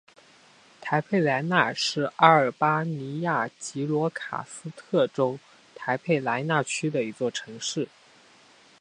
[0.81, 5.37] 台佩莱纳是阿尔巴尼亚吉罗卡斯特州
[5.75, 7.87] 台佩莱纳区的一座城市。